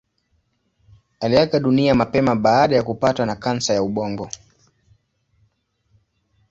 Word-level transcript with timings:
Aliaga 1.19 1.59
dunia 1.59 1.95
mapema 1.95 2.35
baada 2.35 2.75
ya 2.75 2.83
kupatwa 2.83 3.25
na 3.25 3.35
kansa 3.35 3.73
ya 3.73 3.83
ubongo. 3.83 4.29